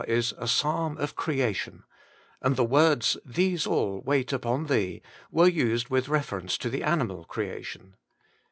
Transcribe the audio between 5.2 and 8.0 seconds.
were used with reference to the animal creation.